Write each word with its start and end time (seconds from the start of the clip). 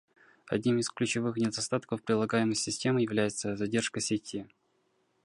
Одним 0.47 0.79
из 0.79 0.89
ключевых 0.89 1.37
недостатков 1.37 2.01
предлагаемой 2.01 2.55
системы 2.55 3.01
является 3.03 3.55
задержка 3.55 3.99
сети 3.99 4.47